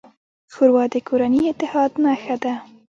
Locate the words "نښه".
2.03-2.35